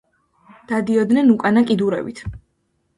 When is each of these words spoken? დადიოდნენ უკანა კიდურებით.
დადიოდნენ 0.71 1.31
უკანა 1.37 1.67
კიდურებით. 1.71 2.27